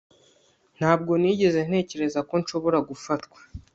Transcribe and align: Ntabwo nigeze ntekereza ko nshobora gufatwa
Ntabwo 0.77 1.11
nigeze 1.21 1.59
ntekereza 1.67 2.19
ko 2.29 2.33
nshobora 2.41 2.77
gufatwa 2.89 3.39